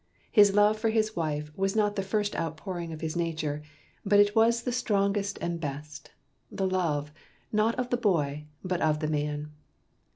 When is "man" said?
9.07-9.51